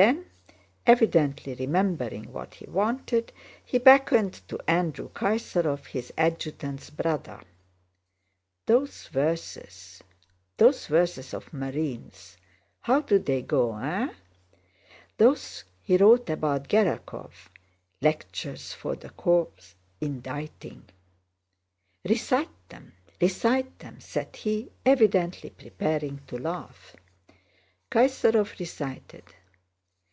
Then, 0.00 0.30
evidently 0.86 1.54
remembering 1.56 2.32
what 2.32 2.54
he 2.54 2.66
wanted, 2.70 3.32
he 3.64 3.78
beckoned 3.78 4.34
to 4.46 4.56
Andrew 4.70 5.08
Kaysárov, 5.10 5.86
his 5.86 6.12
adjutant's 6.16 6.88
brother. 6.88 7.42
"Those 8.68 9.08
verses... 9.08 10.00
those 10.56 10.86
verses 10.86 11.34
of 11.34 11.50
Márin's... 11.52 12.36
how 12.82 13.00
do 13.00 13.18
they 13.18 13.42
go, 13.42 13.76
eh? 13.76 14.14
Those 15.16 15.64
he 15.82 15.96
wrote 15.96 16.30
about 16.30 16.68
Gerákov: 16.68 17.32
'Lectures 18.00 18.72
for 18.74 18.94
the 18.94 19.10
corps 19.10 19.74
inditing'... 20.00 20.88
Recite 22.04 22.68
them, 22.68 22.92
recite 23.20 23.76
them!" 23.80 23.98
said 23.98 24.36
he, 24.36 24.70
evidently 24.86 25.50
preparing 25.50 26.20
to 26.28 26.38
laugh. 26.38 26.94
Kaysárov 27.90 28.60
recited.... 28.60 29.24